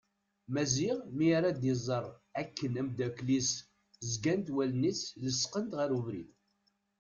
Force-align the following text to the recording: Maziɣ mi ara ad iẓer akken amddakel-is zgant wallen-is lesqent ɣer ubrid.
Maziɣ 0.53 0.97
mi 1.15 1.27
ara 1.37 1.47
ad 1.51 1.61
iẓer 1.71 2.05
akken 2.41 2.79
amddakel-is 2.81 3.49
zgant 4.11 4.47
wallen-is 4.55 5.01
lesqent 5.25 5.71
ɣer 5.79 5.89
ubrid. 5.97 6.29